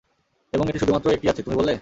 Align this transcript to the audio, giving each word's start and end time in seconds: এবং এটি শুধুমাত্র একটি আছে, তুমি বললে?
এবং 0.53 0.65
এটি 0.69 0.79
শুধুমাত্র 0.79 1.07
একটি 1.11 1.27
আছে, 1.29 1.41
তুমি 1.43 1.55
বললে? 1.55 1.73